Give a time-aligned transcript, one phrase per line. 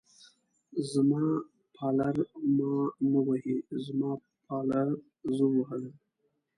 [0.91, 1.23] زما
[1.75, 2.15] پالر
[2.57, 2.75] ما
[3.11, 4.11] نه وهي، زما
[4.45, 4.89] پالر
[5.35, 5.95] زه ووهلم.